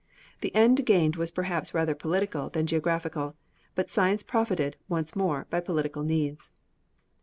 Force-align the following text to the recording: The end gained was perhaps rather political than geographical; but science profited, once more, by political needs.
The 0.39 0.55
end 0.55 0.83
gained 0.87 1.15
was 1.15 1.29
perhaps 1.29 1.75
rather 1.75 1.93
political 1.93 2.49
than 2.49 2.65
geographical; 2.65 3.35
but 3.75 3.91
science 3.91 4.23
profited, 4.23 4.75
once 4.89 5.15
more, 5.15 5.45
by 5.51 5.59
political 5.59 6.01
needs. 6.01 6.49